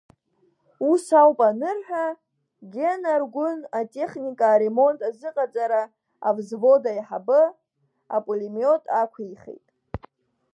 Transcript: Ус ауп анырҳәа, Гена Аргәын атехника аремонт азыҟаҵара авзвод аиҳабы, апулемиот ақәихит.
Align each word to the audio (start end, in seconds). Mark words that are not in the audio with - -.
Ус 0.89 1.05
ауп 1.21 1.39
анырҳәа, 1.49 2.05
Гена 2.73 3.09
Аргәын 3.15 3.59
атехника 3.79 4.45
аремонт 4.51 4.99
азыҟаҵара 5.07 5.81
авзвод 6.27 6.83
аиҳабы, 6.91 7.41
апулемиот 8.15 8.83
ақәихит. 9.01 9.65